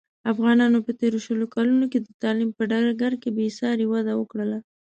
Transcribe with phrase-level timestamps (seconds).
[0.31, 4.57] افغانانو په تېرو شلو کلونوکې د تعلیم په ډګر کې بې ساري وده وکړله.